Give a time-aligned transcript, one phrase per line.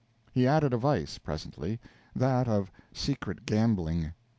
[0.31, 1.79] He added a vice, presently
[2.15, 4.13] that of secret gambling.